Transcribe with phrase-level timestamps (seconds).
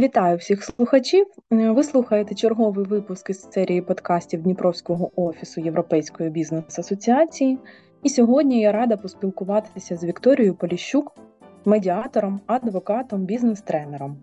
[0.00, 1.26] Вітаю всіх слухачів.
[1.52, 7.58] Е, ви слухаєте черговий випуск із серії подкастів Дніпровського офісу Європейської бізнес-асоціації.
[8.02, 11.16] І сьогодні я рада поспілкуватися з Вікторією Поліщук,
[11.64, 14.16] медіатором, адвокатом, бізнес-тренером.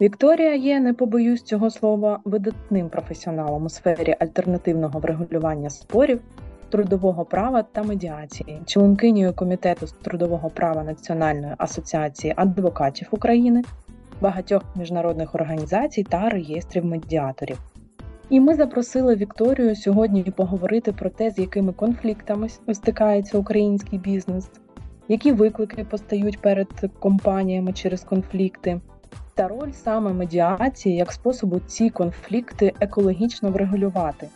[0.00, 6.20] Вікторія є, не побоюсь цього слова, видатним професіоналом у сфері альтернативного врегулювання спорів,
[6.70, 13.62] трудового права та медіації, членкинею комітету з трудового права Національної асоціації адвокатів України
[14.20, 17.58] багатьох міжнародних організацій та реєстрів медіаторів.
[18.30, 24.50] І ми запросили Вікторію сьогодні поговорити про те, з якими конфліктами стикається український бізнес,
[25.08, 28.80] які виклики постають перед компаніями через конфлікти,
[29.34, 34.28] та роль саме медіації як способу ці конфлікти екологічно врегулювати.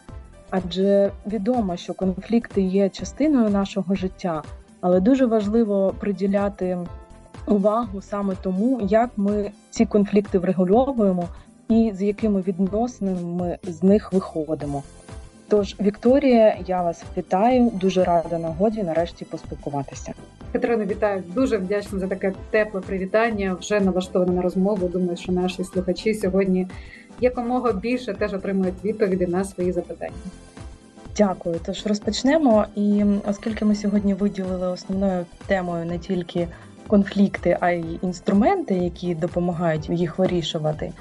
[0.51, 4.42] Адже відомо, що конфлікти є частиною нашого життя,
[4.80, 6.78] але дуже важливо приділяти
[7.47, 11.28] увагу саме тому, як ми ці конфлікти врегульовуємо
[11.69, 14.83] і з якими відносинами ми з них виходимо.
[15.48, 20.12] Тож, Вікторія, я вас вітаю, дуже рада нагоді нарешті поспілкуватися.
[20.53, 23.55] Катерина, вітаю дуже вдячна за таке тепле привітання.
[23.61, 24.89] Вже налаштована на розмову.
[24.89, 26.67] Думаю, що наші слухачі сьогодні
[27.20, 30.12] якомога більше теж отримують відповіді на свої запитання.
[31.17, 31.61] Дякую.
[31.67, 32.65] Тож розпочнемо.
[32.77, 36.48] І оскільки ми сьогодні виділили основною темою не тільки
[36.87, 40.93] конфлікти, а й інструменти, які допомагають їх вирішувати.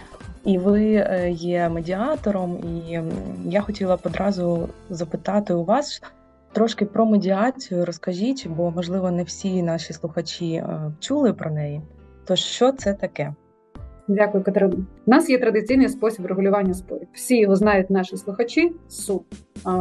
[0.45, 2.99] І ви е, є медіатором, і
[3.45, 6.01] я хотіла б одразу запитати у вас
[6.51, 7.85] трошки про медіацію.
[7.85, 11.81] Розкажіть, бо можливо не всі наші слухачі е, чули про неї.
[12.25, 13.33] То що це таке?
[14.07, 14.73] Дякую, Катерина.
[15.05, 17.07] У нас є традиційний спосіб регулювання спорів.
[17.13, 18.71] Всі його знають наші слухачі.
[18.87, 19.23] Суд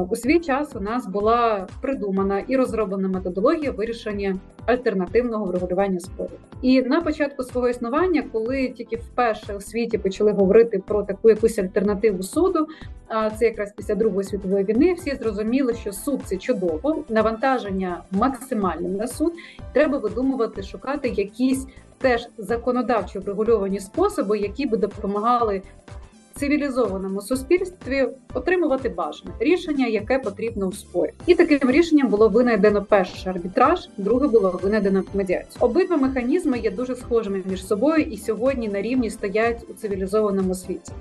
[0.09, 6.39] у свій час у нас була придумана і розроблена методологія вирішення альтернативного врегулювання спорів.
[6.63, 11.59] І на початку свого існування, коли тільки вперше у світі почали говорити про таку якусь
[11.59, 12.67] альтернативу суду,
[13.09, 18.89] а це якраз після Другої світової війни, всі зрозуміли, що суд це чудово, навантаження максимальне
[18.89, 19.33] на суд.
[19.73, 21.67] Треба видумувати, шукати якісь
[22.03, 25.63] теж законодавчо врегульовані способи, які би допомагали
[26.35, 31.11] цивілізованому суспільстві отримувати бажане рішення, яке потрібно у спорі.
[31.27, 35.57] І таким рішенням було винайдено перший арбітраж, друге було винайдено медіацію.
[35.61, 40.93] Обидва механізми є дуже схожими між собою і сьогодні на рівні стоять у цивілізованому світі.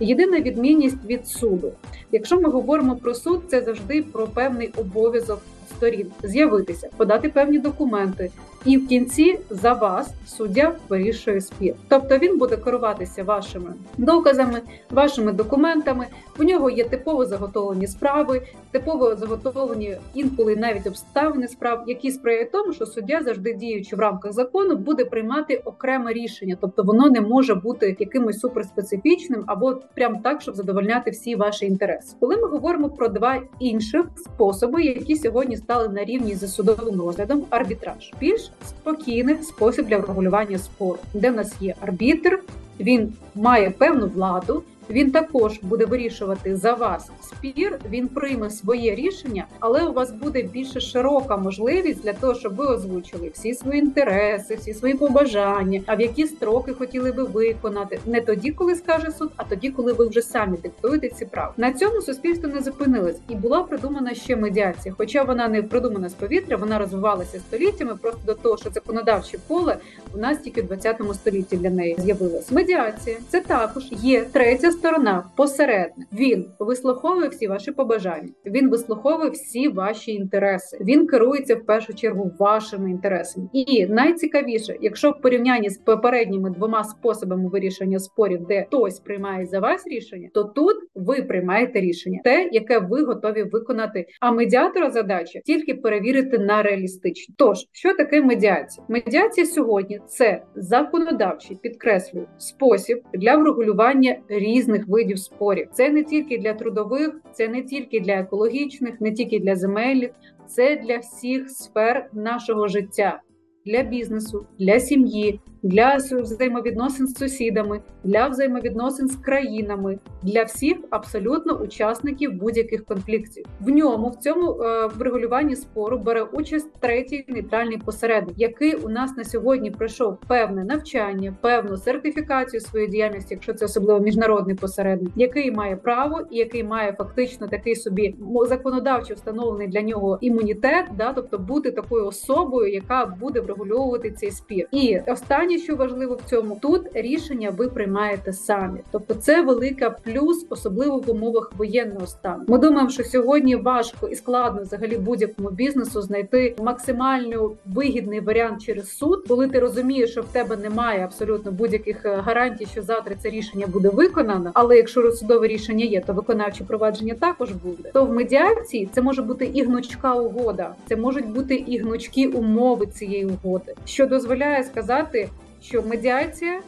[0.00, 1.72] Єдина відмінність від суду.
[2.12, 5.40] Якщо ми говоримо про суд, це завжди про певний обов'язок
[5.76, 8.30] сторін з'явитися, подати певні документи,
[8.66, 11.74] і в кінці за вас суддя вирішує спір.
[11.88, 14.60] Тобто він буде керуватися вашими доказами,
[14.90, 16.06] вашими документами.
[16.38, 22.72] В нього є типово заготовлені справи, типово заготовлені інколи навіть обставини справ, які сприяють тому,
[22.72, 27.54] що суддя завжди діючи в рамках закону, буде приймати окреме рішення, тобто воно не може
[27.54, 32.16] бути якимось суперспецифічним або прям так, щоб задовольняти всі ваші інтереси.
[32.20, 37.44] Коли ми говоримо про два інших способи, які сьогодні стали на рівні за судовим розглядом,
[37.50, 42.42] арбітраж більш спокійний спосіб для врегулювання спору, де в нас є арбітр,
[42.80, 44.62] він має певну владу.
[44.90, 47.78] Він також буде вирішувати за вас спір.
[47.90, 52.66] Він прийме своє рішення, але у вас буде більше широка можливість для того, щоб ви
[52.66, 58.20] озвучили всі свої інтереси, всі свої побажання, а в які строки хотіли би виконати не
[58.20, 61.52] тоді, коли скаже суд, а тоді, коли ви вже самі диктуєте ці права.
[61.56, 64.94] На цьому суспільство не зупинилось, і була придумана ще медіація.
[64.98, 67.96] Хоча вона не придумана з повітря, вона розвивалася століттями.
[68.02, 69.76] Просто до того, що законодавче поле
[70.14, 72.52] у нас тільки в 20 столітті для неї з'явилось.
[72.52, 76.08] Медіація це також є третя сторона, посередник.
[76.12, 78.28] Він вислуховує всі ваші побажання.
[78.46, 80.78] Він вислуховує всі ваші інтереси.
[80.80, 83.48] Він керується в першу чергу вашими інтересами.
[83.52, 89.60] І найцікавіше, якщо в порівнянні з попередніми двома способами вирішення спорів, де хтось приймає за
[89.60, 94.06] вас рішення, то тут ви приймаєте рішення, те, яке ви готові виконати.
[94.20, 97.38] А медіатора задача тільки перевірити на реалістичність.
[97.38, 98.86] Тож що таке медіація?
[98.88, 105.68] Медіація сьогодні це законодавчий підкреслюю спосіб для врегулювання різних видів спорів.
[105.72, 110.10] Це не тільки для трудових, це не тільки для екологічних, не тільки для земельних,
[110.46, 113.20] це для всіх сфер нашого життя,
[113.66, 121.52] для бізнесу, для сім'ї, для взаємовідносин з сусідами, для взаємовідносин з країнами, для всіх абсолютно
[121.52, 123.44] учасників будь-яких конфліктів.
[123.60, 129.16] В ньому в цьому е, врегулюванні спору бере участь третій нейтральний посередник, який у нас
[129.16, 135.50] на сьогодні пройшов певне навчання, певну сертифікацію своєї діяльності, якщо це особливо міжнародний посередник, який
[135.50, 138.16] має право і який має фактично такий собі
[138.48, 144.68] законодавчо встановлений для нього імунітет, да, тобто бути такою особою, яка буде врегульовувати цей спір.
[144.72, 150.46] І останнє Що важливо в цьому, тут рішення ви приймаєте самі, тобто це велика плюс,
[150.50, 152.44] особливо в умовах воєнного стану.
[152.48, 158.96] Ми думаємо, що сьогодні важко і складно взагалі будь-якому бізнесу знайти максимально вигідний варіант через
[158.96, 163.30] суд, коли ти розумієш, що в тебе немає абсолютно будь-яких е, гарантій, що завтра це
[163.30, 164.50] рішення буде виконано.
[164.54, 167.90] Але якщо судове рішення є, то виконавче провадження також буде.
[167.92, 172.86] То в медіації це може бути і гнучка угода, це можуть бути і гнучкі умови
[172.86, 175.28] цієї угоди, що дозволяє сказати,
[175.68, 176.60] що медіація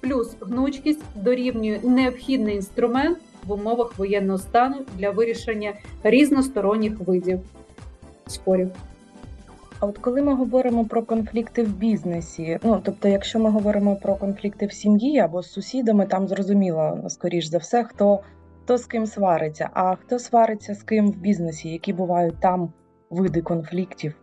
[0.00, 5.72] плюс гнучкість дорівнює необхідний інструмент в умовах воєнного стану для вирішення
[6.02, 7.40] різносторонніх видів
[8.26, 8.70] спорів.
[9.80, 14.14] А от коли ми говоримо про конфлікти в бізнесі, ну тобто, якщо ми говоримо про
[14.16, 18.20] конфлікти в сім'ї або з сусідами, там зрозуміло, скоріш за все, хто
[18.64, 22.72] хто з ким свариться, а хто свариться з ким в бізнесі, які бувають там
[23.10, 24.14] види конфліктів.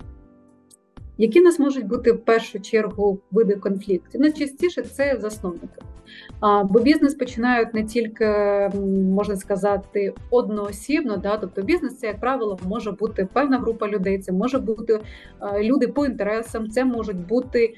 [1.17, 4.21] Які нас можуть бути в першу чергу види конфліктів?
[4.21, 5.81] Найчастіше це засновники.
[6.63, 8.25] Бо бізнес починають не тільки,
[9.15, 14.31] можна сказати, одноосібно, да, тобто бізнес це, як правило, може бути певна група людей, це
[14.31, 14.99] може бути
[15.59, 17.73] люди по інтересам, це можуть бути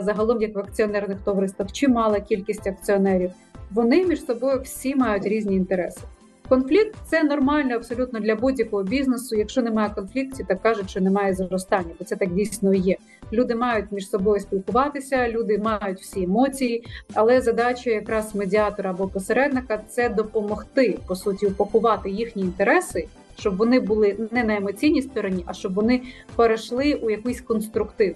[0.00, 3.30] загалом як в акціонерних товариствах чимала кількість акціонерів.
[3.70, 6.00] Вони між собою всі мають різні інтереси.
[6.48, 9.36] Конфлікт це нормально абсолютно для будь-якого бізнесу.
[9.36, 12.96] Якщо немає конфліктів, так кажуть, що немає зростання, бо це так дійсно є.
[13.32, 16.84] Люди мають між собою спілкуватися, люди мають всі емоції,
[17.14, 23.08] але задача якраз медіатора або посередника це допомогти по суті упакувати їхні інтереси,
[23.38, 26.02] щоб вони були не на емоційній стороні, а щоб вони
[26.36, 28.14] перейшли у якийсь конструктив.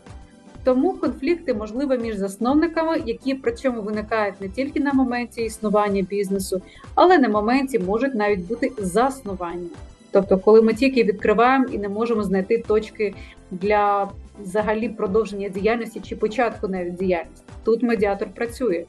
[0.65, 6.63] Тому конфлікти можливі між засновниками, які при цьому виникають не тільки на моменті існування бізнесу,
[6.95, 9.69] але на моменті можуть навіть бути заснування.
[10.11, 13.15] Тобто, коли ми тільки відкриваємо і не можемо знайти точки
[13.51, 14.11] для
[14.43, 18.85] взагалі продовження діяльності чи початку навіть діяльності, тут медіатор працює.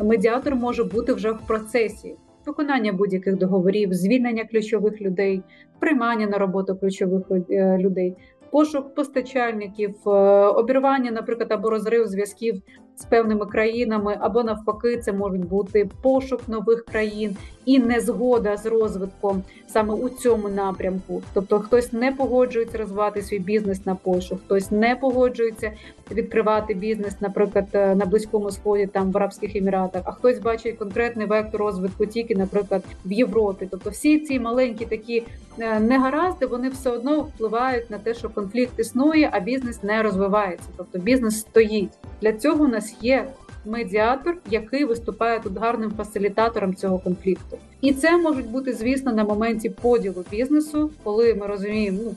[0.00, 2.14] Медіатор може бути вже в процесі
[2.46, 5.42] виконання будь-яких договорів, звільнення ключових людей,
[5.78, 8.16] приймання на роботу ключових е, людей
[8.54, 10.10] пошук постачальників, е,
[10.46, 12.62] обірвання, наприклад, або розрив зв'язків
[12.96, 19.42] з певними країнами, або навпаки, це можуть бути пошук нових країн і незгода з розвитком
[19.66, 21.22] саме у цьому напрямку.
[21.34, 25.72] Тобто, хтось не погоджується розвивати свій бізнес на Польщу, хтось не погоджується
[26.10, 31.26] відкривати бізнес, наприклад, е, на близькому сході, там в Арабських Еміратах, а хтось бачить конкретний
[31.26, 33.68] вектор розвитку тільки, наприклад, в Європі.
[33.70, 35.22] Тобто, всі ці маленькі такі
[35.58, 40.68] е, негаразди вони все одно впливають на те, що конфлікт існує, а бізнес не розвивається.
[40.76, 41.90] Тобто бізнес стоїть
[42.24, 42.64] для цього.
[42.64, 43.26] У нас є
[43.66, 47.58] медіатор, який виступає тут гарним фасилітатором цього конфлікту.
[47.80, 52.14] І це можуть бути, звісно, на моменті поділу бізнесу, коли ми розуміємо, ну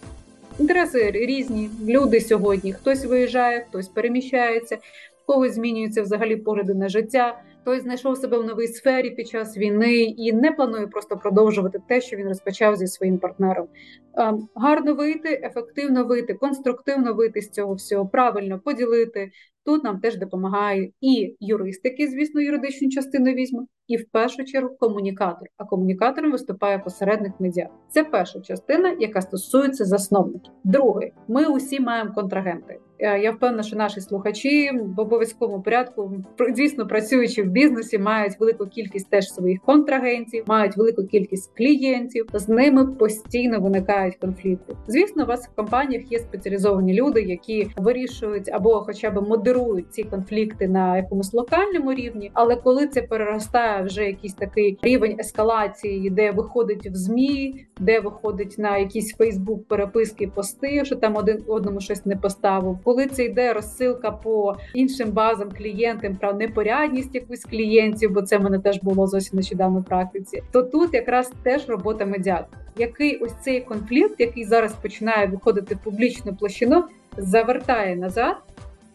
[0.60, 1.70] інтереси різні.
[1.88, 4.76] Люди сьогодні хтось виїжджає, хтось переміщається,
[5.24, 7.40] в когось змінюються взагалі погляди на життя.
[7.68, 12.02] Хтось знайшов себе в новій сфері під час війни і не планує просто продовжувати те,
[12.02, 13.68] що він розпочав зі своїм партнером.
[14.14, 19.32] Ем, гарно вийти, ефективно вийти, конструктивно вийти з цього всього, правильно поділити,
[19.66, 25.48] Тут нам теж допомагає і юристики, звісно, юридичну частину візьмуть, і в першу чергу комунікатор.
[25.58, 27.70] А комунікатором виступає посередник медіа.
[27.90, 30.54] Це перша частина, яка стосується засновників.
[30.64, 32.80] Друге, ми усі маємо контрагенти.
[33.00, 36.12] Е, я впевнена, що наші слухачі в обов'язковому порядку,
[36.56, 42.26] звісно, працюючи в бізнесі, мають велику кількість теж своїх контрагентів, мають велику кількість клієнтів.
[42.34, 44.76] З ними постійно виникають конфлікти.
[44.88, 50.04] Звісно, у вас в компаніях є спеціалізовані люди, які вирішують або, хоча б модерують ці
[50.04, 52.32] конфлікти на якомусь локальному рівні.
[52.34, 58.56] Але коли це переростає вже якийсь такий рівень ескалації, де виходить в змі, де виходить
[58.58, 63.54] на якісь Фейсбук переписки, пости, що там один одному щось не поставив коли це йде
[63.54, 69.08] розсилка по іншим базам клієнтам про непорядність якусь клієнтів, бо це в мене теж було
[69.08, 70.44] зовсім нещодавно в практиці.
[70.52, 72.62] То тут якраз теж робота медіатора.
[72.78, 76.84] Який ось цей конфлікт, який зараз починає виходити в публічну площину,
[77.18, 78.36] завертає назад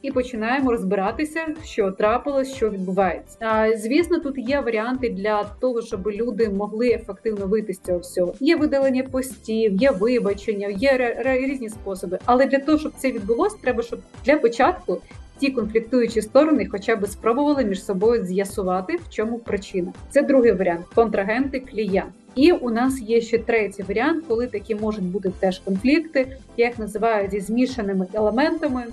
[0.02, 3.36] і починаємо розбиратися, що трапилось, що відбувається.
[3.40, 8.34] А звісно, тут є варіанти для того, щоб люди могли ефективно вийти з цього всього.
[8.40, 12.18] Є видалення постів, є вибачення, є різні способи.
[12.24, 14.98] Але для того, щоб це відбулося, треба, щоб для початку.
[15.38, 19.92] Ті конфліктуючі сторони, хоча б спробували між собою з'ясувати, в чому причина.
[20.10, 22.12] Це другий варіант контрагенти, клієнт.
[22.34, 26.78] І у нас є ще третій варіант, коли такі можуть бути теж конфлікти, я їх
[26.78, 28.84] називаю зі змішаними елементами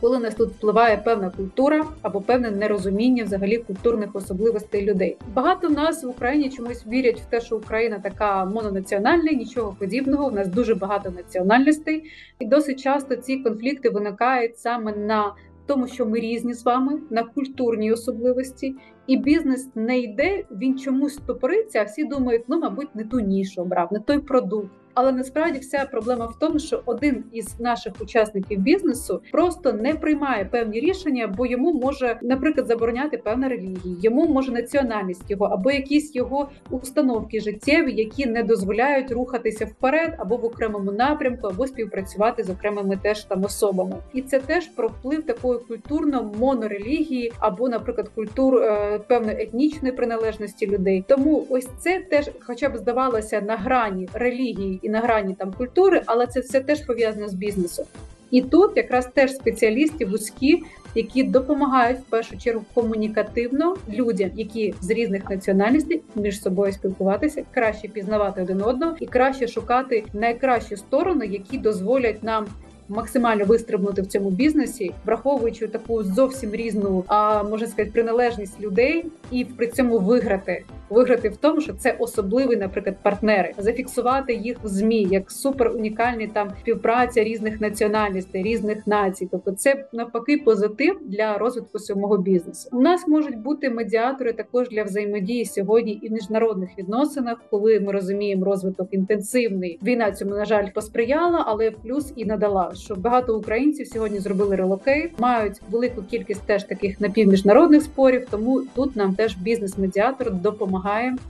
[0.00, 5.16] коли нас тут впливає певна культура або певне нерозуміння взагалі культурних особливостей людей.
[5.34, 10.26] Багато нас в Україні чомусь вірять в те, що Україна така мононаціональна, нічого подібного.
[10.26, 12.04] У нас дуже багато національностей,
[12.38, 15.32] і досить часто ці конфлікти виникають саме на
[15.68, 18.74] тому що ми різні з вами на культурній особливості,
[19.06, 20.44] і бізнес не йде.
[20.50, 21.80] Він чомусь стопориться.
[21.80, 24.70] А всі думають, ну мабуть, не ту нішу обрав, не той продукт.
[25.00, 30.44] Але насправді вся проблема в тому, що один із наших учасників бізнесу просто не приймає
[30.44, 36.14] певні рішення, бо йому може, наприклад, забороняти певна релігія, йому може національність його або якісь
[36.14, 42.50] його установки життєві, які не дозволяють рухатися вперед або в окремому напрямку, або співпрацювати з
[42.50, 43.96] окремими теж там особами.
[44.12, 50.66] І це теж про вплив такої культурно монорелігії, або, наприклад, культур е, певної етнічної приналежності
[50.66, 51.04] людей.
[51.08, 56.02] Тому ось це теж, хоча б здавалося, на грані релігії і на грані там культури,
[56.06, 57.86] але це все теж пов'язано з бізнесом.
[58.30, 60.62] І тут якраз теж спеціалісти вузькі,
[60.94, 67.88] які допомагають в першу чергу комунікативно людям, які з різних національностей між собою спілкуватися, краще
[67.88, 72.46] пізнавати один одного і краще шукати найкращі сторони, які дозволять нам
[72.88, 79.44] максимально вистрибнути в цьому бізнесі, враховуючи таку зовсім різну, а можна сказати, приналежність людей, і
[79.44, 80.64] при цьому виграти.
[80.90, 86.26] Виграти в тому, що це особливі, наприклад, партнери, зафіксувати їх в ЗМІ як супер унікальні
[86.26, 89.28] там співпраця різних національностей, різних націй.
[89.30, 92.68] Тобто, це навпаки позитив для розвитку самого бізнесу.
[92.72, 97.92] У нас можуть бути медіатори також для взаємодії сьогодні і в міжнародних відносинах, коли ми
[97.92, 99.78] розуміємо розвиток інтенсивний.
[99.82, 105.10] Війна цьому на жаль посприяла, але плюс і надала що багато українців сьогодні зробили relocate,
[105.18, 108.26] мають велику кількість теж таких напівміжнародних спорів.
[108.30, 110.77] Тому тут нам теж бізнес-медіатор допомагає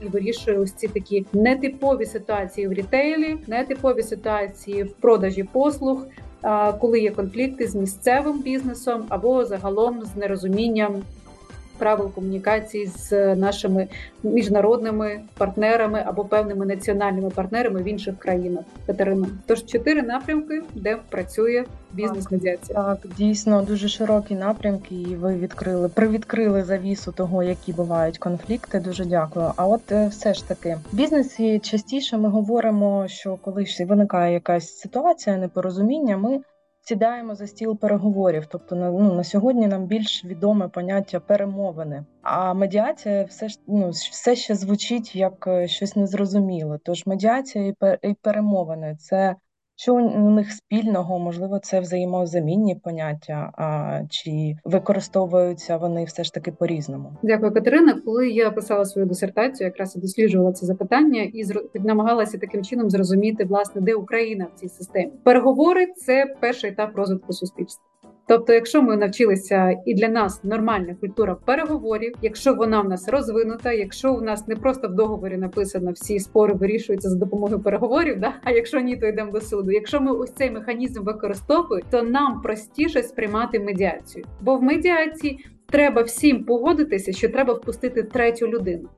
[0.01, 6.05] і вирішує ось ці такі нетипові ситуації в рітейлі, нетипові ситуації в продажі послуг.
[6.79, 11.01] Коли є конфлікти з місцевим бізнесом або загалом з нерозумінням
[11.79, 13.87] правил комунікації з нашими
[14.23, 18.65] міжнародними партнерами або певними національними партнерами в інших країнах.
[18.85, 22.83] Катерина, тож чотири напрямки, де працює бізнес-медіація.
[22.83, 28.79] Так, дійсно дуже широкі напрямки, і ви відкрили привідкрили завісу того, які бувають конфлікти.
[28.79, 29.51] Дуже дякую.
[29.55, 34.77] А от е, все ж таки в бізнесі частіше ми говоримо, що коли виникає якась
[34.77, 36.39] ситуація непорозуміння, ми
[36.89, 38.45] сідаємо за стіл переговорів.
[38.45, 42.05] Тобто, на ну на сьогодні нам більш відоме поняття перемовини.
[42.21, 46.79] А медіація все ж ну все ще звучить як е, щось незрозуміле.
[46.83, 49.35] Тож медіація і перемовини це
[49.81, 56.51] що у них спільного, можливо, це взаємозамінні поняття, а чи використовуються вони все ж таки
[56.51, 57.17] по різному?
[57.23, 58.01] Дякую, Катерина.
[58.05, 61.43] Коли я писала свою дисертацію, якраз і досліджувала це запитання і
[61.73, 65.11] намагалася таким чином зрозуміти, власне, де Україна в цій системі.
[65.23, 67.88] Переговори це перший етап розвитку суспільства.
[68.29, 73.71] Тобто, якщо ми навчилися і для нас нормальна культура переговорів, якщо вона в нас розвинута,
[73.71, 78.33] якщо у нас не просто в договорі написано всі спори вирішуються за допомогою переговорів, да
[78.43, 79.71] а якщо ні, то йдемо до суду.
[79.71, 86.01] Якщо ми ось цей механізм використовуємо, то нам простіше сприймати медіацію, бо в медіації треба
[86.01, 88.89] всім погодитися, що треба впустити третю людину.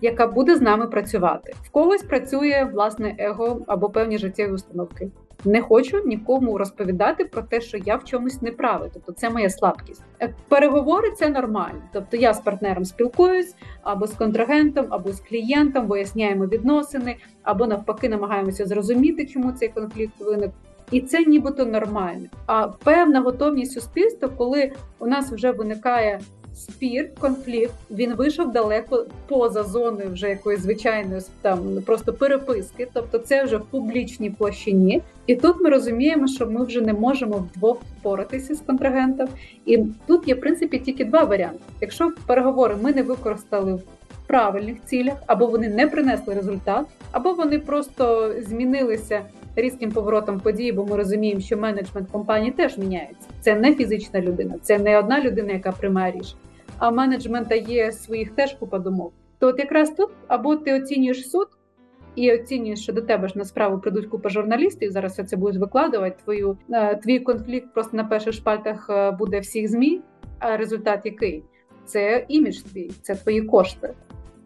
[0.00, 5.10] Яка буде з нами працювати в когось працює власне его або певні життєві установки
[5.44, 8.90] не хочу нікому розповідати про те, що я в чомусь не правий.
[8.92, 10.02] Тобто це моя слабкість.
[10.22, 11.82] Е, переговори це нормально.
[11.92, 18.08] Тобто я з партнером спілкуюсь або з контрагентом, або з клієнтом, виясняємо відносини, або навпаки,
[18.08, 20.50] намагаємося зрозуміти, чому цей конфлікт виник.
[20.90, 22.26] І це нібито нормально.
[22.46, 26.20] А певна готовність суспільства, коли у нас вже виникає
[26.54, 33.44] спір, конфлікт, він вийшов далеко поза зоною вже якоїсь звичайної там просто переписки, тобто це
[33.44, 35.02] вже в публічній площині.
[35.26, 39.28] І тут ми розуміємо, що ми вже не можемо вдвох впоратися з контрагентом.
[39.66, 41.60] І тут є в принципі тільки два варіанти.
[41.80, 43.82] Якщо переговори ми не використали в
[44.26, 49.22] правильних цілях, або вони не принесли результат, або вони просто змінилися.
[49.56, 53.28] Різким поворотом події, бо ми розуміємо, що менеджмент компанії теж міняється.
[53.40, 56.40] Це не фізична людина, це не одна людина, яка приймає рішення
[56.80, 59.12] а менеджмента є своїх теж купа думок.
[59.38, 61.48] То от якраз тут або ти оцінюєш суд
[62.14, 64.90] і оцінюєш, що до тебе ж на справу прийдуть купа журналістів.
[64.90, 66.16] Зараз все це будуть викладувати.
[66.24, 70.00] Твою е, твій конфлікт просто на перших шпальтах е, буде всіх змі.
[70.38, 71.44] А результат який?
[71.84, 73.94] Це імідж твій, це твої кошти,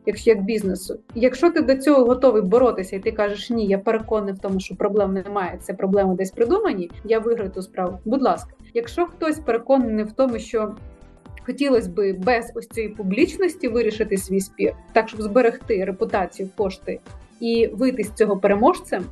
[0.06, 0.98] якщо як бізнесу.
[1.14, 4.76] Якщо ти до цього готовий боротися, і ти кажеш, ні, я переконаний в тому, що
[4.76, 6.90] проблем немає, це проблеми десь придумані.
[7.04, 7.98] Я виграю ту справу.
[8.04, 10.74] Будь ласка, якщо хтось переконаний в тому, що
[11.46, 17.00] хотілося би без ось цієї публічності вирішити свій спір, так щоб зберегти репутацію, кошти
[17.40, 19.04] і вийти з цього переможцем,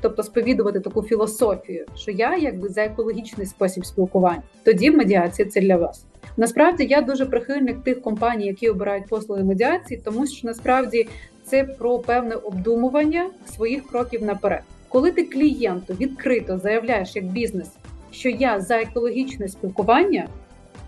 [0.00, 5.76] тобто сповідувати таку філософію, що я якби за екологічний спосіб спілкування, тоді медіація це для
[5.76, 6.04] вас.
[6.36, 11.08] Насправді я дуже прихильник тих компаній, які обирають послуги медіації, тому що насправді
[11.44, 14.62] це про певне обдумування своїх кроків наперед.
[14.88, 17.68] Коли ти клієнту відкрито заявляєш як бізнес,
[18.10, 20.28] що я за екологічне спілкування,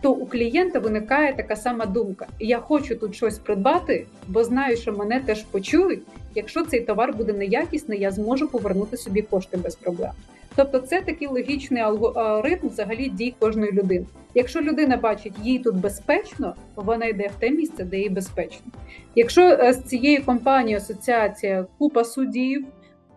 [0.03, 4.93] то у клієнта виникає така сама думка: я хочу тут щось придбати, бо знаю, що
[4.93, 6.03] мене теж почують.
[6.35, 10.11] Якщо цей товар буде неякісний, я зможу повернути собі кошти без проблем.
[10.57, 14.07] Тобто, це такий логічний алгоритм взагалі дій кожної людини.
[14.35, 18.67] Якщо людина бачить, їй тут безпечно, вона йде в те місце, де їй безпечно.
[19.15, 22.67] Якщо е, з цією компанією асоціація купа судів,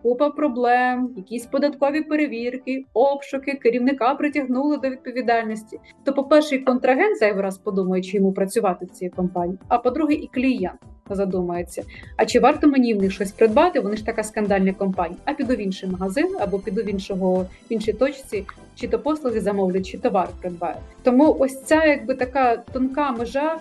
[0.06, 7.18] купа проблем, якісь податкові перевірки, обшуки, керівника притягнули до відповідальності, то, по перше, і контрагент
[7.18, 11.82] зайвий раз подумає, чи йому працювати в цій компанії, а по-друге, і клієнт задумається.
[12.16, 13.80] А чи варто мені в них щось придбати?
[13.80, 15.18] Вони ж така скандальна компанія.
[15.24, 18.44] А піду в інший магазин або піду в іншого в іншій точці,
[18.74, 20.76] чи то послуги замовлять, чи товар придбаю.
[21.02, 23.58] Тому ось ця якби така тонка межа.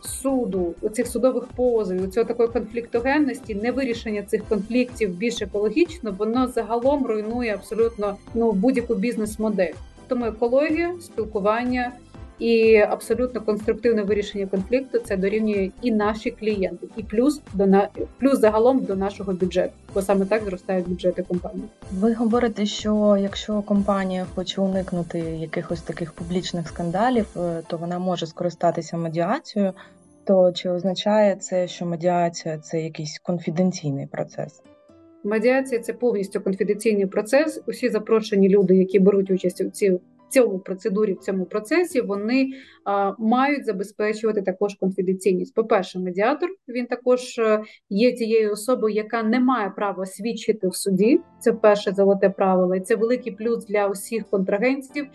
[0.00, 7.54] Суду цих судових позовів, цього такої конфліктогенності, невирішення цих конфліктів більш екологічно, воно загалом руйнує
[7.54, 9.72] абсолютно ну будь-яку бізнес-модель.
[10.08, 11.92] Тому екологія, спілкування,
[12.38, 18.38] і абсолютно конструктивне вирішення конфлікту це дорівнює і наші клієнти, і плюс до на плюс
[18.38, 21.64] загалом до нашого бюджету, бо саме так зростають бюджети компанії.
[21.92, 28.26] Ви говорите, що якщо компанія хоче уникнути якихось таких публічних скандалів, е, то вона може
[28.26, 29.72] скористатися медіацією.
[30.24, 34.62] То чи означає це, що медіація це якийсь конфіденційний процес?
[35.24, 37.62] Медіація це повністю конфіденційний процес.
[37.66, 42.52] Усі запрошені люди, які беруть участь у цій цьому процедурі, в цьому процесі, вони
[43.18, 45.54] мають забезпечувати також конфіденційність.
[45.54, 50.74] По перше, медіатор він також е, є тією особою, яка не має права свідчити в
[50.74, 51.20] суді.
[51.40, 55.06] Це перше золоте правило, це великий плюс для усіх контрагентів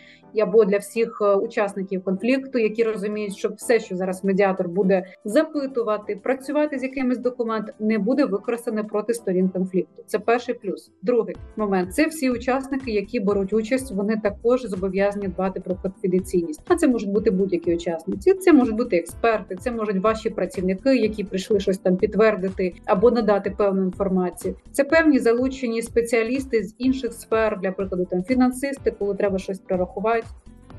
[0.42, 6.16] або для всіх е, учасників конфлікту, які розуміють, що все, що зараз медіатор буде запитувати,
[6.24, 10.04] працювати з якимись документами, не буде використане проти сторін конфлікту.
[10.08, 10.92] Це перший плюс.
[11.02, 16.62] Другий момент це всі учасники, які беруть участь, вони також зобов'язані дбати про конфіденційність.
[16.68, 18.34] А це можуть бути будь-які учасниці.
[18.34, 23.52] Це можуть бути експерти, це можуть ваші працівники, які прийшли щось там підтвердити або надати
[23.52, 24.56] певну інформацію.
[24.72, 30.28] Це певні залучені спеціалісти з інших сфер, для прикладу там фінансисти, коли треба щось прорахувати.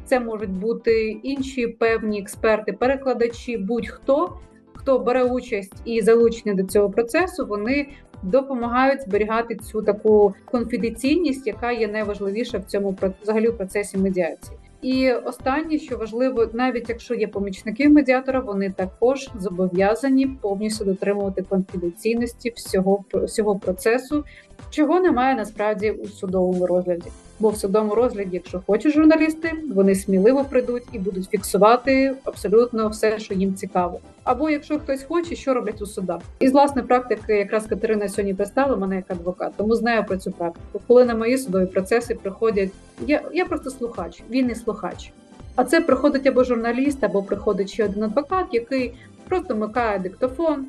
[0.05, 4.39] Це можуть бути інші певні експерти, перекладачі, будь-хто
[4.85, 7.89] хто бере участь і залучений до цього процесу, вони
[8.23, 14.59] допомагають зберігати цю таку конфіденційність, яка є найважливіша в цьому взагалі в процесі медіації.
[14.85, 22.53] І останнє, що важливо, навіть якщо є помічники медіатора, вони також зобов'язані повністю дотримувати конфіденційності
[22.57, 24.25] всього всього процесу,
[24.71, 27.11] чого немає насправді у судовому розгляді.
[27.41, 33.19] Бо в судовому розгляді, якщо хочуть журналісти, вони сміливо прийдуть і будуть фіксувати абсолютно все,
[33.19, 34.01] що їм цікаво.
[34.25, 36.21] Або якщо хтось хоче, що роблять у судах.
[36.41, 40.33] І з власної практики, якраз Катерина сьогодні представила мене як адвокат, тому знаю про цю
[40.33, 40.81] практику.
[40.87, 42.71] Коли на мої судові процеси приходять,
[43.07, 45.13] я я просто слухач, не слухач.
[45.57, 48.95] А це приходить або журналіст, або приходить ще один адвокат, який
[49.29, 50.67] просто вмикає диктофон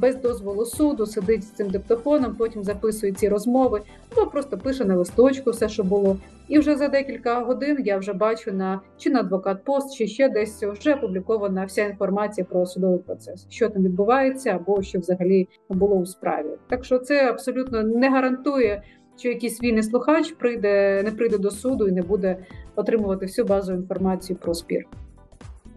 [0.00, 3.80] без дозволу суду, сидить з цим диктофоном, потім записує ці розмови,
[4.12, 6.16] або просто пише на листочку все, що було.
[6.48, 10.28] І вже за декілька годин я вже бачу на чи на адвокат пост, чи ще
[10.28, 15.96] десь вже опублікована вся інформація про судовий процес, що там відбувається, або що взагалі було
[15.96, 16.48] у справі.
[16.68, 18.82] Так що це абсолютно не гарантує.
[19.16, 22.36] Що якийсь вільний слухач прийде, не прийде до суду і не буде
[22.76, 24.86] отримувати всю базову інформацію про спір.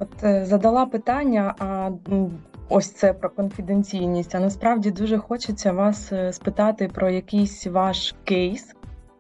[0.04, 1.92] От е, задала питання, а
[2.70, 4.36] ось це про конфіденційність.
[4.36, 8.76] А насправді дуже хочеться вас е, спитати про якийсь ваш кейс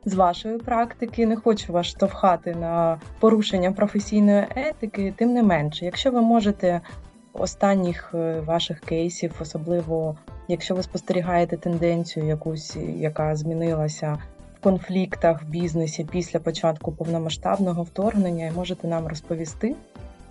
[0.06, 1.26] з вашої практики.
[1.26, 6.82] Не хочу вас штовхати на порушення професійної етики, тим не менше, якщо ви можете
[7.34, 10.17] останніх е, ваших кейсів, особливо
[10.48, 14.17] якщо ви спостерігаєте тенденцію, якусь яка змінилася.
[14.63, 19.76] Конфліктах в бізнесі після початку повномасштабного вторгнення і можете нам розповісти.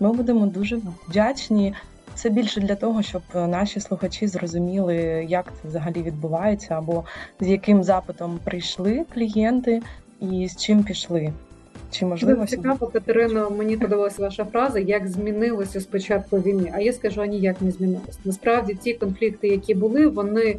[0.03, 1.73] Ми будемо дуже вдячні.
[2.15, 4.95] Це більше для того, щоб наші слухачі зрозуміли,
[5.29, 7.03] як це взагалі відбувається, або
[7.39, 9.81] з яким запитом прийшли клієнти
[10.21, 11.33] і з чим пішли.
[11.91, 13.49] Чи можливо цікаво, Катерино?
[13.49, 16.71] Мені подобалася ваша фраза, як змінилося з початку війни.
[16.73, 18.19] А я скажу, а ніяк не змінилось.
[18.25, 20.57] Насправді, ті конфлікти, які були, вони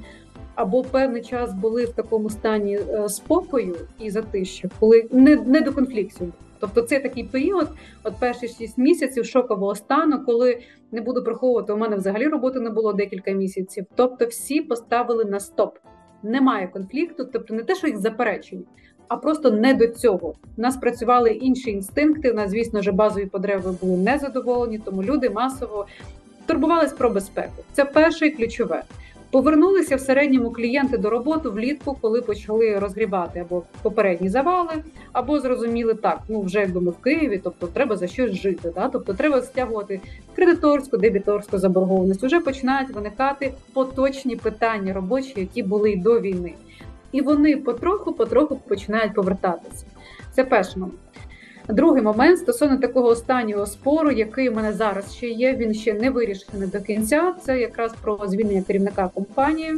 [0.55, 5.73] або певний час були в такому стані е, спокою і затища, коли не не до
[5.73, 6.33] конфліктів.
[6.65, 7.69] Тобто це такий період,
[8.03, 10.59] от перші 6 місяців шокового стану, коли
[10.93, 13.87] не буду приховувати, у мене взагалі роботи не було декілька місяців.
[13.95, 15.79] Тобто, всі поставили на стоп.
[16.23, 18.65] Немає конфлікту, тобто не те, що їх заперечені,
[19.09, 20.35] а просто не до цього.
[20.57, 22.31] У нас працювали інші інстинкти.
[22.31, 25.87] У нас, звісно ж, базові потреби були незадоволені, тому люди масово
[26.47, 27.65] турбувались про безпеку.
[27.73, 28.83] Це перше і ключове.
[29.35, 34.73] Повернулися в середньому клієнти до роботи влітку, коли почали розгрібати або попередні завали,
[35.13, 36.21] або зрозуміли так.
[36.29, 38.73] Ну вже якби ми в Києві, тобто треба за щось жити.
[38.75, 38.89] Да?
[38.89, 40.01] Тобто треба стягувати
[40.35, 42.23] кредиторську, дебіторську заборгованість.
[42.23, 46.55] Вже починають виникати поточні питання робочі, які були й до війни,
[47.13, 49.87] і вони потроху-потроху починають повертатися.
[50.33, 50.99] Це перший момент.
[51.69, 56.11] Другий момент стосовно такого останнього спору, який у мене зараз ще є, він ще не
[56.11, 57.35] вирішений до кінця.
[57.43, 59.75] Це якраз про звільнення керівника компанії.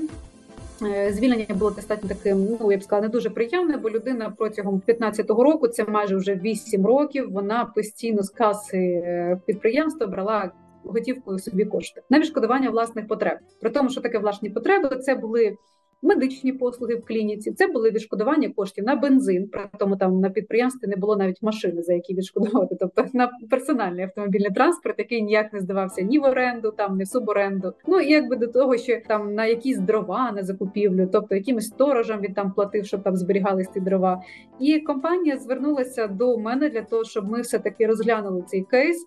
[0.83, 4.83] Е, звільнення було достатньо таким, ну я б сказала, не дуже приємне, бо людина протягом
[4.89, 7.33] 15-го року, це майже вже 8 років.
[7.33, 10.51] Вона постійно з каси е, підприємства брала
[10.85, 13.39] готівкою собі кошти на відшкодування власних потреб.
[13.61, 15.57] При тому, що таке власні потреби, це були
[16.03, 17.53] медичні послуги в клініці.
[17.53, 19.49] Це були відшкодування коштів на бензин.
[19.49, 22.77] При тому там на підприємстві не було навіть машини, за які відшкодувати.
[22.81, 27.09] Тобто на персональний автомобільний транспорт, який ніяк не здавався ні в оренду, там ні в
[27.09, 27.73] суборенду.
[27.87, 32.21] Ну і якби до того, що там на якісь дрова на закупівлю, тобто якимось сторожам
[32.21, 34.23] він там платив, щоб там зберігались ці дрова.
[34.61, 39.07] І компанія звернулася до мене для того, щоб ми все таки розглянули цей кейс.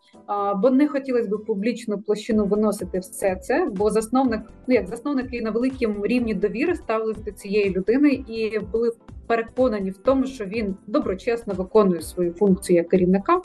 [0.61, 3.69] Бо не хотілося б публічну площину виносити все це.
[3.75, 8.91] Бо засновник, ну як засновники на великому рівні довіри ставилися до цієї людини і були
[9.29, 13.41] переконані в тому, що він доброчесно виконує свою функцію як керівника.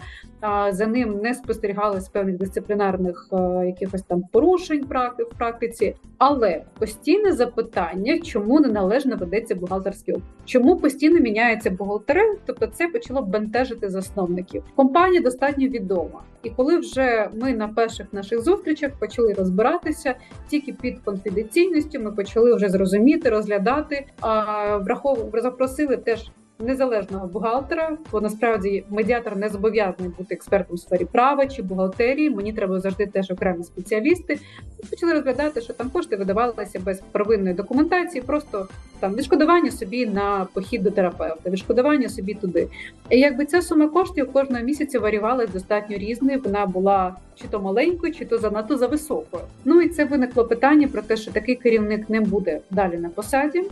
[0.70, 5.96] За ним не спостерігалось певних дисциплінарних е, якихось там порушень в практиці.
[6.18, 10.34] Але постійне запитання, чому неналежно ведеться бухгалтерський облік?
[10.44, 12.38] чому постійно міняється бухгалтери?
[12.46, 14.62] Тобто, це почало бентежити засновників.
[14.76, 20.14] Компанія достатньо відома, і коли вже ми на перших наших зустрічах почали розбиратися,
[20.48, 25.30] тільки під конфіденційністю ми почали вже зрозуміти, розглядати, а враховували
[25.74, 31.62] запросили теж незалежного бухгалтера, бо насправді медіатор не зобов'язаний бути експертом у сфері права чи
[31.62, 32.30] бухгалтерії.
[32.30, 34.38] Мені треба завжди теж окремі спеціалісти.
[34.82, 38.68] І почали розглядати, що там кошти видавалися без первинної документації, просто
[39.00, 42.68] там відшкодування собі на похід до терапевта, відшкодування собі туди.
[43.10, 46.40] І якби ця сума коштів кожного місяця варювалася достатньо різною.
[46.44, 49.42] Вона була чи то маленькою, чи то занадто за високою.
[49.64, 53.64] Ну і це виникло питання про те, що такий керівник не буде далі на посаді.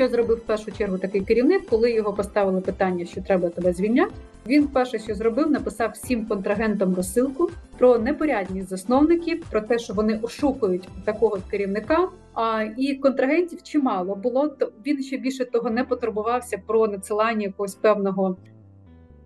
[0.00, 4.12] Що зробив в першу чергу такий керівник, коли його поставили питання, що треба тебе звільняти?
[4.46, 10.18] Він перше, що зробив, написав всім контрагентам розсилку про непорядність засновників, про те, що вони
[10.22, 12.08] ошукують такого керівника.
[12.34, 14.48] А і контрагентів чимало було.
[14.48, 18.36] То він ще більше того не потурбувався про надсилання якогось певного,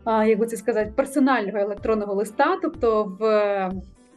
[0.06, 3.70] як би це сказати, персонального електронного листа, тобто в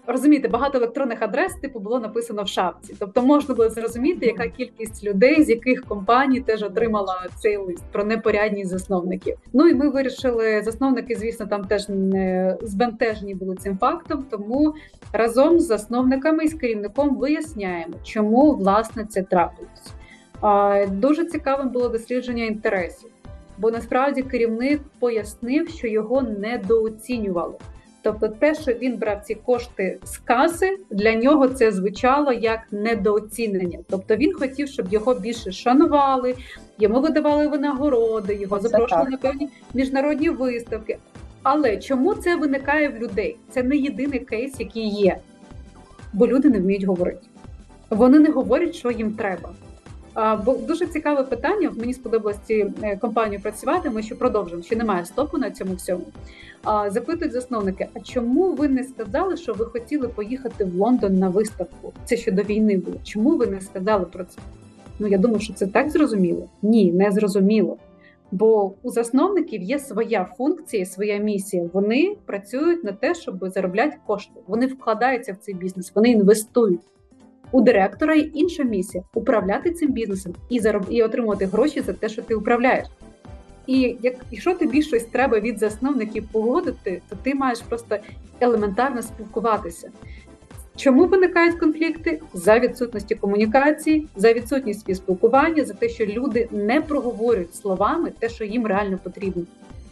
[0.08, 2.96] розумієте, багато електронних адрес типу було написано в шапці.
[3.00, 8.04] Тобто можна було зрозуміти, яка кількість людей, з яких компаній теж отримала цей лист про
[8.04, 9.38] непорядність засновників.
[9.54, 14.26] Ну і ми вирішили, засновники, звісно, там теж не збентежені були цим фактом.
[14.30, 14.74] Тому
[15.14, 19.94] разом з засновниками і з керівником виясняємо, чому власне це трапилось.
[20.92, 23.10] Дуже цікавим було дослідження інтересів,
[23.58, 27.54] бо насправді керівник пояснив, що його недооцінювали.
[28.02, 33.80] Тобто, те, що він брав ці кошти з каси, для нього це звучало як недооцінення.
[33.90, 36.36] Тобто він хотів, щоб його більше шанували,
[36.80, 40.98] йому видавали винагороди, його запрошували на певні міжнародні виставки.
[41.44, 43.38] Але чому це виникає в людей?
[43.50, 45.18] Це не єдиний кейс, який є,
[46.14, 47.28] бо люди не вміють говорити.
[47.90, 49.50] Вони не говорять, що їм треба.
[50.46, 51.72] Бо дуже цікаве питання.
[51.76, 53.90] Мені сподобалось ці е, компанії працювати.
[53.90, 54.62] Ми ще продовжимо.
[54.64, 56.04] Ще немає стопу на цьому всьому.
[56.88, 61.94] Запитують засновники: а чому ви не сказали, що ви хотіли поїхати в Лондон на виставку?
[62.06, 62.98] Це ще до війни було.
[63.04, 64.40] Чому ви не сказали про це?
[65.00, 66.50] Ну я думаю, що це так зрозуміло?
[66.62, 67.78] Ні, не зрозуміло.
[68.32, 71.70] Бо у засновників є своя функція, своя місія.
[71.74, 74.40] Вони працюють на те, щоб заробляти кошти.
[74.48, 76.82] Вони вкладаються в цей бізнес, вони інвестують.
[77.52, 80.86] У директора є інша місія управляти цим бізнесом і зароб...
[80.90, 82.88] і отримувати гроші за те, що ти управляєш.
[83.68, 87.98] І як якщо тобі щось треба від засновників погодити, то ти маєш просто
[88.40, 89.92] елементарно спілкуватися.
[90.76, 92.22] Чому виникають конфлікти?
[92.34, 98.44] За відсутності комунікації, за відсутність спілкування, за те, що люди не проговорюють словами те, що
[98.44, 99.44] їм реально потрібно.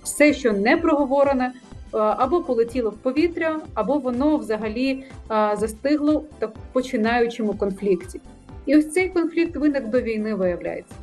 [0.03, 1.51] Все, що не проговорене,
[1.99, 8.21] або полетіло в повітря, або воно взагалі застигло в починаючому конфлікті.
[8.65, 10.95] І ось цей конфлікт виник до війни виявляється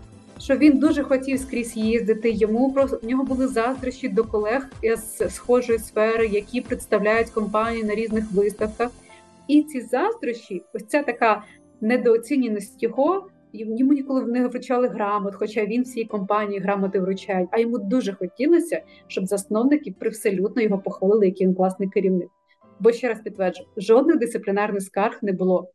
[0.42, 2.30] що він дуже хотів скрізь їздити.
[2.30, 7.94] Йому просто в нього були заздрощі до колег з схожої сфери, які представляють компанії на
[7.94, 8.90] різних виставках.
[9.48, 11.42] І ці заздрощі, ось ця така
[11.80, 13.26] недооціненість його.
[13.52, 17.48] Йому ніколи не вручали грамот, хоча він всій компанії грамоти вручають.
[17.52, 22.28] А йому дуже хотілося, щоб засновники привселюдно його похвалили, який він класний керівник.
[22.80, 25.70] Бо ще раз підтверджую, жодних дисциплінарних скарг не було.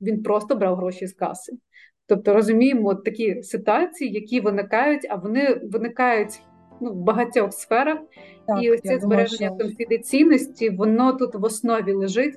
[0.00, 1.52] Він просто брав гроші з каси.
[2.06, 6.40] Тобто розуміємо от такі ситуації, які виникають, а вони виникають
[6.80, 7.98] ну, в багатьох сферах,
[8.46, 12.34] Так, і ось це думаю, збереження що конфіденційності, воно тут в основі лежить.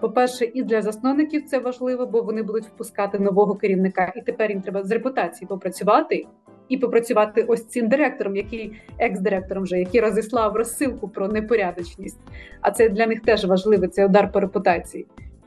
[0.00, 4.62] По-перше, і для засновників це важливо, бо вони будуть впускати нового керівника, і тепер їм
[4.62, 6.26] треба з репутації попрацювати
[6.68, 12.18] і попрацювати ось цим директором, який екс-директором, вже який розіслав розсилку про непорядочність.
[12.60, 15.06] А це для них теж важливий цей удар по репутації.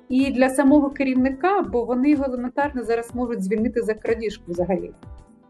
[0.10, 4.92] І для самого керівника, бо вони його елементарно зараз можуть звільнити за крадіжку взагалі.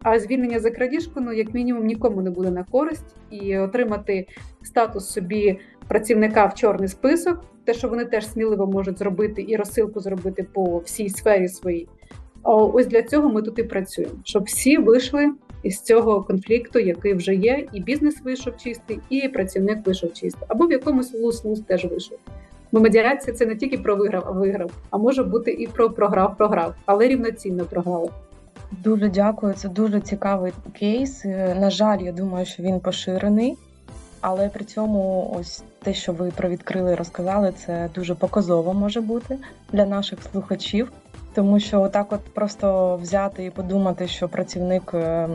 [0.03, 4.27] А звільнення за крадіжку, ну як мінімум, нікому не буде на користь і отримати
[4.63, 5.59] статус собі
[5.91, 10.77] працівника в чорний список, те, що вони теж сміливо можуть зробити і розсилку зробити по
[10.77, 11.87] всій сфері своїй.
[12.43, 15.31] Ось для цього ми тут і працюємо, щоб всі вийшли
[15.63, 20.65] із цього конфлікту, який вже є, і бізнес вийшов чистий, і працівник вийшов чистий, або
[20.65, 22.17] в якомусь лус-лус теж вийшов.
[22.71, 26.37] Бо медіація це не тільки про виграв, а виграв, а може бути і про програв,
[26.37, 28.09] програв, але рівноцінно програли.
[28.83, 29.53] Дуже дякую.
[29.53, 31.25] Це дуже цікавий кейс.
[31.25, 33.57] Е, на жаль, я думаю, що він поширений,
[34.21, 39.37] але при цьому, ось те, що ви провідкрили і розказали, це дуже показово може бути
[39.71, 40.91] для наших слухачів,
[41.33, 45.29] тому що отак, от просто взяти і подумати, що працівник е,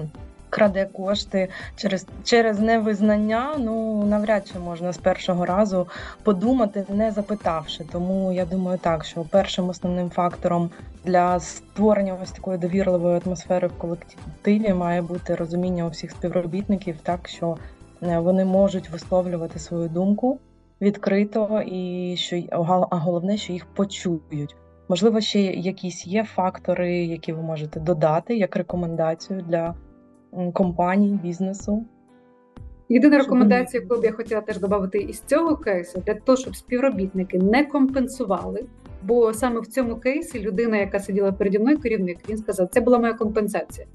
[0.51, 3.55] краде кошти через через невизнання.
[3.59, 5.89] Ну навряд чи можна з першого разу
[6.23, 7.85] подумати, не запитавши.
[7.93, 10.71] Тому я думаю, так що першим основним фактором
[11.05, 17.29] для створення ось такої довірливої атмосфери в колективі має бути розуміння у всіх співробітників, так
[17.29, 17.57] що
[18.01, 20.39] вони можуть висловлювати свою думку
[20.81, 22.43] відкрито і що
[22.91, 24.57] а головне, що їх почують.
[24.89, 29.75] Можливо, ще якісь є фактори, які ви можете додати як рекомендацію для
[30.53, 31.85] компаній, бізнесу.
[32.89, 37.39] Єдина рекомендація, яку б я хотіла теж додати із цього кейсу, для того, щоб співробітники
[37.39, 38.65] не компенсували.
[39.03, 42.99] Бо саме в цьому кейсі людина, яка сиділа переді мною, керівник, він сказав, це була
[42.99, 43.87] моя компенсація.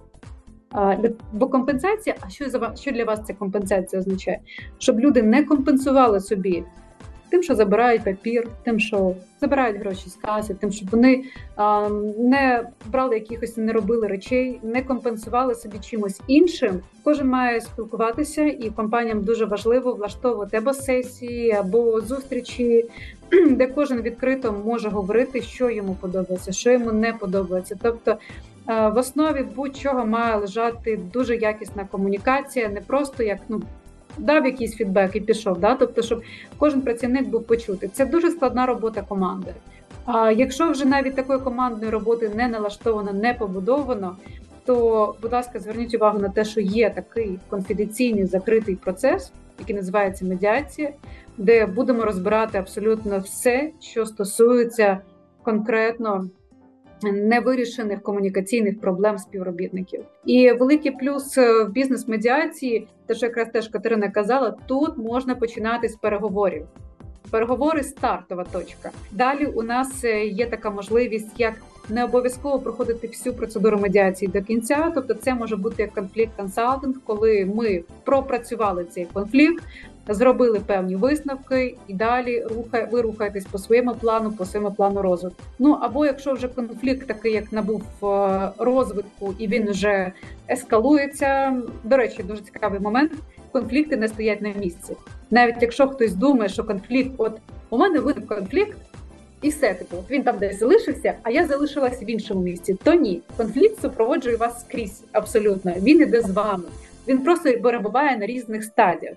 [1.34, 4.40] Бо компенсація, а що за що для вас ця компенсація означає?
[4.78, 6.64] Щоб люди не компенсували собі
[7.32, 11.24] тим, що забирають папір, тим, що забирають гроші з каси, тим, щоб вони
[11.56, 16.80] а, не брали якихось, не робили речей, не компенсували собі чимось іншим.
[17.04, 22.86] Кожен має спілкуватися, і компаніям дуже важливо влаштовувати або сесії, або зустрічі,
[23.50, 27.78] де кожен відкрито може говорити, що йому подобається, що йому не подобається.
[27.82, 28.18] Тобто
[28.90, 33.62] в основі будь-чого має лежати дуже якісна комунікація, не просто як ну
[34.18, 35.60] дав якийсь фідбек і пішов.
[35.60, 35.76] Да?
[35.76, 36.22] Тобто, щоб
[36.58, 37.90] кожен працівник був почутий.
[37.90, 39.54] Це дуже складна робота команди.
[40.06, 44.18] А якщо вже навіть такої командної роботи не налаштовано, не побудовано,
[44.66, 50.26] то, будь ласка, зверніть увагу на те, що є такий конфіденційний закритий процес, який називається
[50.26, 50.92] медіація,
[51.38, 54.98] де будемо розбирати абсолютно все, що стосується
[55.44, 56.30] конкретно
[57.04, 60.02] невирішених комунікаційних проблем співробітників.
[60.26, 65.90] І великий плюс е, в бізнес-медіації, те, що якраз теж Катерина казала, тут можна починати
[65.90, 66.66] з переговорів.
[67.32, 68.92] Переговори стартова точка.
[69.12, 71.54] Далі у нас е, є така можливість, як
[71.90, 74.92] не обов'язково проходити всю процедуру медіації до кінця.
[74.96, 79.64] Тобто, це може бути як конфлікт консалтинг, коли ми пропрацювали цей конфлікт,
[80.10, 85.44] зробили певні висновки, і далі рухає, ви рухаєтесь по своєму плану, по своєму плану розвитку.
[85.60, 90.12] Ну або якщо вже конфлікт такий, як набув е, розвитку, і він вже
[90.50, 91.58] ескалується.
[91.84, 93.12] До речі, дуже цікавий момент.
[93.52, 94.96] Конфлікти не стоять на місці,
[95.32, 97.38] навіть якщо хтось думає, що конфлікт, от
[97.70, 98.78] у мене виник конфлікт.
[99.42, 102.78] І все типу, він там десь залишився, а я залишилася в іншому місці.
[102.84, 105.74] То ні, конфлікт супроводжує вас скрізь абсолютно.
[105.82, 106.64] Він іде з вами.
[107.08, 109.16] Він просто перебуває на різних стадіях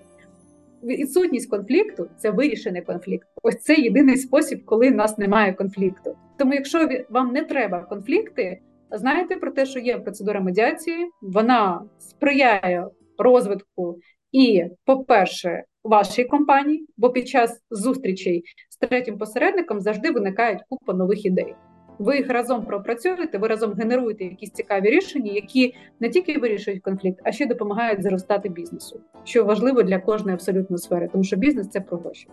[0.85, 3.27] відсутність конфлікту це вирішений конфлікт.
[3.43, 6.17] Ось це єдиний спосіб, коли в нас немає конфлікту.
[6.37, 8.59] Тому, якщо вам не треба конфлікти,
[8.91, 13.99] знайте про те, що є процедура медіації, вона сприяє розвитку
[14.31, 21.25] і, по-перше, вашій компанії, бо під час зустрічей з третім посередником завжди виникають купа нових
[21.25, 21.55] ідей.
[21.99, 27.21] Ви їх разом пропрацюєте, ви разом генеруєте якісь цікаві рішення, які не тільки вирішують конфлікт,
[27.23, 31.81] а ще допомагають зростати бізнесу, що важливо для кожної абсолютно сфери, тому що бізнес це
[31.81, 32.27] про гроші.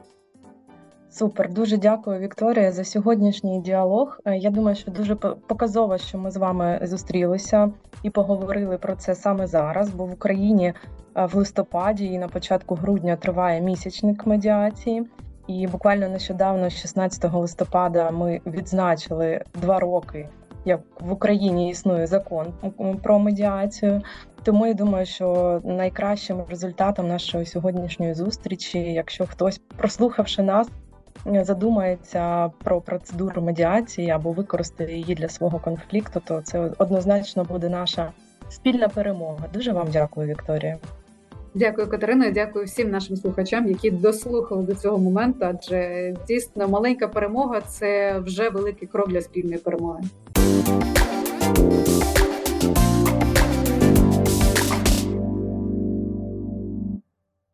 [1.10, 4.20] Супер, дуже дякую, Вікторія, за сьогоднішній діалог.
[4.24, 7.72] Е, я думаю, що дуже показово, що ми з вами зустрілися
[8.02, 10.66] і поговорили про це саме зараз, бо в Україні
[11.16, 15.06] е, в листопаді і на початку грудня триває місячник медіації.
[15.46, 20.28] І буквально нещодавно, 16 листопада, ми відзначили два роки,
[20.64, 22.52] як в Україні існує закон
[23.02, 24.02] про медіацію.
[24.42, 30.68] Тому я думаю, що найкращим результатом нашої сьогоднішньої зустрічі, якщо хтось, прослухавши нас,
[31.26, 38.12] задумається про процедуру медіації або використає її для свого конфлікту, то це однозначно буде наша
[38.48, 39.48] спільна перемога.
[39.52, 40.78] Дуже вам дякую, Вікторія.
[41.54, 42.30] Дякую, Катерино.
[42.30, 45.38] Дякую всім нашим слухачам, які дослухали до цього моменту.
[45.40, 50.02] Адже дійсно маленька перемога це вже великий крок для спільної перемоги.